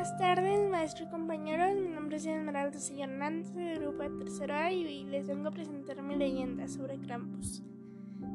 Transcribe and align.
Buenas 0.00 0.16
tardes, 0.16 0.70
maestro 0.70 1.04
y 1.04 1.08
compañeros. 1.10 1.76
Mi 1.78 1.88
nombre 1.88 2.16
es 2.16 2.24
Esmeralda 2.24 2.78
Silla 2.78 3.04
Hernández, 3.04 3.52
del 3.52 3.80
grupo 3.80 4.02
de 4.02 4.08
tercero 4.08 4.54
A, 4.54 4.72
y 4.72 5.04
les 5.04 5.26
vengo 5.26 5.48
a 5.48 5.50
presentar 5.50 6.00
mi 6.02 6.16
leyenda 6.16 6.66
sobre 6.68 6.98
Krampus. 7.00 7.62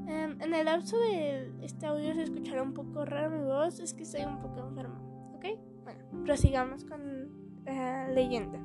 Em, 0.06 0.40
en 0.40 0.54
el 0.54 0.66
lapso 0.66 0.96
de 1.00 1.50
este 1.64 1.88
audio 1.88 2.14
se 2.14 2.22
escuchará 2.22 2.62
un 2.62 2.76
poco 2.76 3.04
raro 3.04 3.32
mi 3.32 3.44
voz, 3.44 3.80
es 3.80 3.96
que 3.96 4.04
estoy 4.04 4.26
un 4.26 4.38
poco 4.38 4.60
enfermo, 4.60 5.34
¿ok? 5.34 5.46
Bueno, 5.84 6.06
prosigamos 6.24 6.86
con 6.86 7.32
la 7.66 8.10
leyenda. 8.10 8.60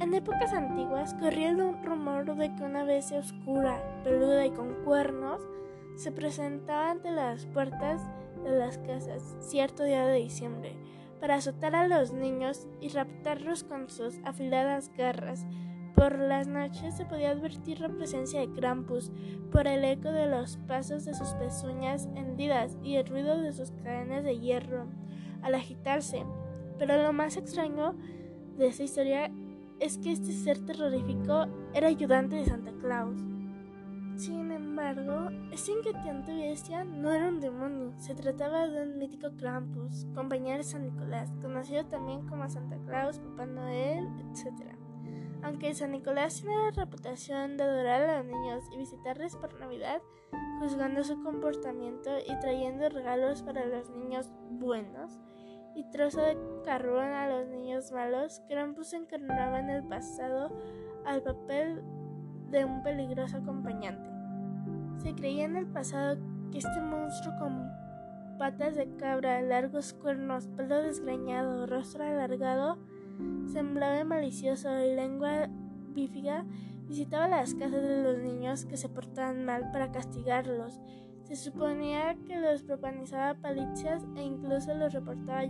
En 0.00 0.12
épocas 0.12 0.52
antiguas 0.52 1.14
corría 1.14 1.48
el 1.48 1.82
rumor 1.82 2.36
de 2.36 2.54
que 2.54 2.64
una 2.64 2.84
bestia 2.84 3.20
oscura, 3.20 3.82
peluda 4.04 4.44
y 4.44 4.50
con 4.50 4.74
cuernos 4.84 5.40
se 5.96 6.12
presentaba 6.12 6.90
ante 6.90 7.10
las 7.10 7.46
puertas 7.46 8.02
de 8.44 8.50
las 8.50 8.76
casas 8.76 9.36
cierto 9.40 9.84
día 9.84 10.06
de 10.06 10.18
diciembre 10.18 10.81
para 11.22 11.36
azotar 11.36 11.76
a 11.76 11.86
los 11.86 12.12
niños 12.12 12.66
y 12.80 12.88
raptarlos 12.88 13.62
con 13.62 13.88
sus 13.88 14.18
afiladas 14.24 14.90
garras. 14.98 15.46
Por 15.94 16.18
las 16.18 16.48
noches 16.48 16.96
se 16.96 17.04
podía 17.04 17.30
advertir 17.30 17.78
la 17.78 17.90
presencia 17.90 18.40
de 18.40 18.50
Krampus 18.50 19.12
por 19.52 19.68
el 19.68 19.84
eco 19.84 20.10
de 20.10 20.26
los 20.26 20.56
pasos 20.66 21.04
de 21.04 21.14
sus 21.14 21.28
pezuñas 21.34 22.08
hendidas 22.16 22.76
y 22.82 22.96
el 22.96 23.06
ruido 23.06 23.40
de 23.40 23.52
sus 23.52 23.70
cadenas 23.70 24.24
de 24.24 24.40
hierro 24.40 24.88
al 25.42 25.54
agitarse. 25.54 26.26
Pero 26.76 27.00
lo 27.00 27.12
más 27.12 27.36
extraño 27.36 27.94
de 28.58 28.66
esta 28.66 28.82
historia 28.82 29.30
es 29.78 29.98
que 29.98 30.10
este 30.10 30.32
ser 30.32 30.58
terrorífico 30.66 31.46
era 31.72 31.86
ayudante 31.86 32.34
de 32.34 32.46
Santa 32.46 32.72
Claus. 32.80 33.20
Sin 34.16 34.50
embargo, 34.50 35.28
esta 35.52 35.70
inquietante 35.70 36.32
bestia 36.32 36.82
no 36.82 37.12
era 37.12 37.28
un 37.28 37.38
demonio, 37.38 37.92
se 37.98 38.14
trataba 38.14 38.66
de 38.66 38.82
un 38.82 38.96
mítico 38.96 39.36
Krampus, 39.36 40.06
compañero 40.14 40.56
de 40.56 40.64
San 40.64 40.82
Nicolás, 40.82 41.30
conocido 41.42 41.84
también 41.84 42.26
como 42.26 42.48
Santa 42.48 42.78
Claus, 42.86 43.18
Papá 43.18 43.44
Noel, 43.44 44.08
etc. 44.30 44.74
Aunque 45.42 45.74
San 45.74 45.92
Nicolás 45.92 46.40
tiene 46.40 46.56
la 46.56 46.70
reputación 46.70 47.58
de 47.58 47.64
adorar 47.64 48.02
a 48.02 48.18
los 48.18 48.26
niños 48.26 48.64
y 48.72 48.78
visitarles 48.78 49.36
por 49.36 49.58
Navidad, 49.60 50.00
juzgando 50.58 51.04
su 51.04 51.22
comportamiento 51.22 52.10
y 52.18 52.38
trayendo 52.40 52.88
regalos 52.88 53.42
para 53.42 53.66
los 53.66 53.90
niños 53.90 54.30
buenos 54.52 55.20
y 55.74 55.84
trozo 55.90 56.22
de 56.22 56.38
carbón 56.64 57.12
a 57.12 57.28
los 57.28 57.48
niños 57.48 57.92
malos, 57.92 58.40
Krampus 58.48 58.94
encarnaba 58.94 59.58
en 59.58 59.68
el 59.68 59.84
pasado 59.84 60.50
al 61.04 61.22
papel 61.22 61.82
de 62.50 62.64
un 62.64 62.82
peligroso 62.82 63.36
acompañante. 63.36 64.11
Se 65.02 65.14
creía 65.14 65.44
en 65.44 65.56
el 65.56 65.66
pasado 65.66 66.16
que 66.52 66.58
este 66.58 66.80
monstruo 66.80 67.34
con 67.38 67.72
patas 68.38 68.76
de 68.76 68.88
cabra, 68.96 69.42
largos 69.42 69.94
cuernos, 69.94 70.46
pelo 70.46 70.80
desgreñado, 70.80 71.66
rostro 71.66 72.04
alargado, 72.04 72.78
semblaba 73.52 74.04
malicioso 74.04 74.68
y 74.78 74.94
lengua 74.94 75.48
bífida, 75.92 76.44
visitaba 76.88 77.26
las 77.26 77.54
casas 77.54 77.82
de 77.82 78.02
los 78.04 78.18
niños 78.18 78.64
que 78.64 78.76
se 78.76 78.88
portaban 78.88 79.44
mal 79.44 79.72
para 79.72 79.90
castigarlos. 79.90 80.80
Se 81.24 81.34
suponía 81.34 82.16
que 82.26 82.38
los 82.38 82.62
propanizaba 82.62 83.34
palizas 83.34 84.04
e 84.16 84.22
incluso 84.22 84.74
los 84.74 84.92
reportaba 84.92 85.44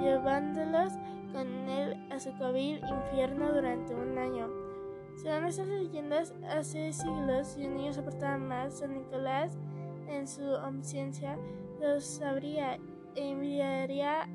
llevándolos 0.00 0.92
con 1.32 1.48
él 1.68 1.96
a 2.10 2.20
su 2.20 2.36
cabil 2.38 2.80
infierno 2.86 3.52
durante 3.52 3.94
un 3.94 4.18
año. 4.18 4.73
Según 5.16 5.46
estas 5.46 5.68
leyendas, 5.68 6.34
hace 6.48 6.92
siglos, 6.92 7.48
si 7.48 7.66
un 7.66 7.76
niño 7.76 7.92
se 7.92 8.02
portaba 8.02 8.36
mal, 8.36 8.70
San 8.72 8.94
Nicolás, 8.94 9.56
en 10.08 10.26
su 10.26 10.42
omnisciencia, 10.42 11.38
los 11.80 12.04
sabría 12.04 12.78
e 13.14 13.30
enviaría 13.30 14.28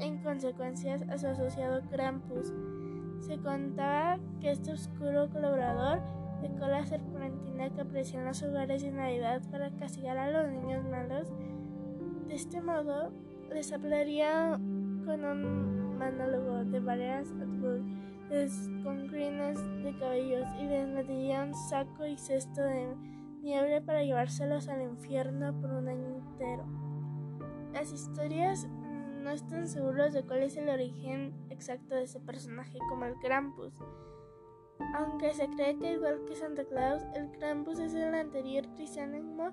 en 0.00 0.22
consecuencias 0.22 1.02
a 1.02 1.18
su 1.18 1.28
asociado 1.28 1.82
Krampus. 1.90 2.52
Se 3.20 3.38
contaba 3.38 4.18
que 4.40 4.50
este 4.50 4.72
oscuro 4.72 5.30
colaborador 5.30 6.02
de 6.42 6.48
cola 6.58 6.84
serpentina 6.84 7.70
que 7.70 7.80
aparecía 7.80 8.20
en 8.20 8.26
los 8.26 8.42
hogares 8.42 8.82
de 8.82 8.90
Navidad 8.90 9.40
para 9.50 9.70
castigar 9.70 10.18
a 10.18 10.30
los 10.30 10.52
niños 10.52 10.84
malos, 10.84 11.32
de 12.26 12.34
este 12.34 12.60
modo 12.60 13.12
les 13.52 13.72
hablaría 13.72 14.58
con 15.06 15.24
un 15.24 15.96
monólogo 15.96 16.64
de 16.64 16.80
varias 16.80 17.32
con 18.82 19.06
crines 19.08 19.58
de 19.82 19.96
cabellos 19.98 20.46
y 20.60 20.66
les 20.66 20.88
saco 21.68 22.06
y 22.06 22.16
cesto 22.16 22.62
de 22.62 22.94
nieve 23.42 23.80
para 23.82 24.02
llevárselos 24.02 24.68
al 24.68 24.82
infierno 24.82 25.58
por 25.60 25.70
un 25.70 25.88
año 25.88 26.06
entero. 26.06 26.64
Las 27.72 27.92
historias 27.92 28.66
no 29.22 29.30
están 29.30 29.68
seguros 29.68 30.12
de 30.12 30.22
cuál 30.22 30.42
es 30.42 30.56
el 30.56 30.68
origen 30.68 31.34
exacto 31.50 31.94
de 31.94 32.04
ese 32.04 32.20
personaje, 32.20 32.78
como 32.88 33.04
el 33.04 33.14
Krampus. 33.16 33.74
Aunque 34.96 35.32
se 35.32 35.48
cree 35.48 35.78
que 35.78 35.92
igual 35.92 36.24
que 36.26 36.34
Santa 36.34 36.64
Claus, 36.64 37.02
el 37.14 37.30
Krampus 37.32 37.78
es 37.78 37.94
el 37.94 38.14
anterior 38.14 38.66
cristianismo 38.74 39.50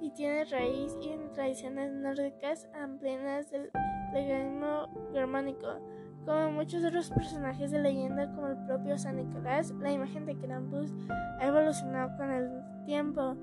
y 0.00 0.10
tiene 0.12 0.44
raíz 0.44 0.96
en 1.02 1.32
tradiciones 1.32 1.92
nórdicas 1.92 2.68
amplias 2.74 3.50
del 3.50 3.70
legalismo 4.12 4.88
germánico. 5.12 5.78
Como 6.24 6.52
muchos 6.52 6.84
otros 6.84 7.10
personajes 7.10 7.72
de 7.72 7.80
leyenda, 7.80 8.32
como 8.32 8.48
el 8.48 8.56
propio 8.66 8.96
San 8.96 9.16
Nicolás, 9.16 9.72
la 9.80 9.90
imagen 9.90 10.24
de 10.24 10.36
Krampus 10.36 10.92
ha 11.40 11.46
evolucionado 11.46 12.16
con 12.16 12.30
el 12.30 12.62
tiempo 12.84 13.36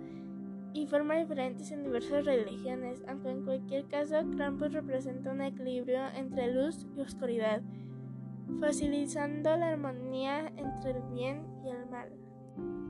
y 0.73 0.85
forma 0.85 1.15
diferentes 1.15 1.71
en 1.71 1.83
diversas 1.83 2.25
religiones, 2.25 3.03
aunque 3.07 3.31
en 3.31 3.43
cualquier 3.43 3.85
caso 3.87 4.15
Krampus 4.35 4.71
representa 4.71 5.31
un 5.31 5.41
equilibrio 5.41 6.01
entre 6.15 6.53
luz 6.53 6.85
y 6.95 7.01
oscuridad, 7.01 7.61
facilitando 8.61 9.57
la 9.57 9.69
armonía 9.69 10.47
entre 10.55 10.91
el 10.91 11.01
bien 11.11 11.45
y 11.65 11.69
el 11.69 11.85
mal. 11.89 12.28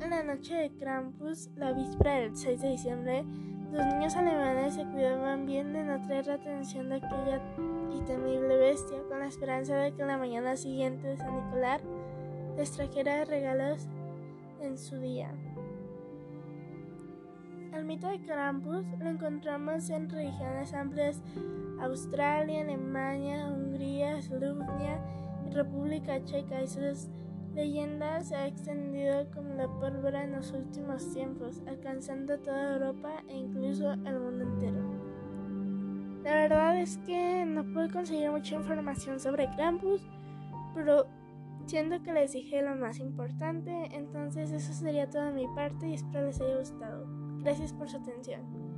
En 0.02 0.10
la 0.10 0.24
noche 0.24 0.56
de 0.56 0.72
Krampus, 0.72 1.50
la 1.56 1.74
víspera 1.74 2.16
del 2.16 2.36
6 2.36 2.62
de 2.62 2.70
diciembre, 2.70 3.26
los 3.72 3.86
niños 3.86 4.16
alemanes 4.16 4.76
se 4.76 4.86
cuidaban 4.86 5.46
bien 5.46 5.74
de 5.74 5.84
no 5.84 6.02
traer 6.02 6.28
la 6.28 6.36
atención 6.36 6.90
de 6.90 6.96
aquella 6.96 7.42
y 7.96 8.02
temible 8.02 8.58
bestia, 8.58 8.98
con 9.08 9.20
la 9.20 9.28
esperanza 9.28 9.76
de 9.76 9.94
que 9.94 10.02
en 10.02 10.08
la 10.08 10.18
mañana 10.18 10.56
siguiente 10.56 11.08
de 11.08 11.18
San 11.18 11.36
Nicolás 11.36 11.82
les 12.58 12.72
trajera 12.72 13.26
regalos 13.26 13.88
en 14.62 14.78
su 14.78 15.00
día. 15.00 15.32
El 17.74 17.86
mito 17.86 18.08
de 18.08 18.20
Krampus 18.22 18.84
lo 19.00 19.10
encontramos 19.10 19.90
en 19.90 20.10
regiones 20.10 20.74
amplias 20.74 21.22
Australia, 21.80 22.62
Alemania, 22.62 23.48
Hungría, 23.48 24.18
Eslovenia 24.18 25.00
y 25.48 25.54
República 25.54 26.24
Checa 26.26 26.64
y 26.64 26.68
sus 26.68 27.10
leyenda 27.54 28.22
se 28.22 28.36
ha 28.36 28.48
extendido 28.48 29.30
como 29.32 29.49
la 29.60 29.68
pólvora 29.68 30.24
en 30.24 30.32
los 30.32 30.54
últimos 30.54 31.12
tiempos, 31.14 31.62
alcanzando 31.68 32.40
toda 32.40 32.76
Europa 32.76 33.12
e 33.28 33.36
incluso 33.36 33.92
el 33.92 34.20
mundo 34.20 34.46
entero. 34.46 34.80
La 36.24 36.34
verdad 36.34 36.80
es 36.80 36.98
que 37.00 37.46
no 37.46 37.66
pude 37.66 37.90
conseguir 37.92 38.32
mucha 38.32 38.56
información 38.56 39.20
sobre 39.20 39.50
Krampus, 39.56 40.02
pero 40.74 41.08
siento 41.66 42.02
que 42.02 42.14
les 42.14 42.32
dije 42.32 42.62
lo 42.62 42.76
más 42.76 43.00
importante, 43.00 43.90
entonces 43.92 44.52
eso 44.52 44.74
sería 44.74 45.10
toda 45.10 45.32
mi 45.32 45.46
parte 45.56 45.90
y 45.90 45.96
espero 45.96 46.28
les 46.28 46.40
haya 46.40 46.58
gustado. 46.58 47.06
Gracias 47.40 47.74
por 47.74 47.90
su 47.90 47.98
atención. 47.98 48.69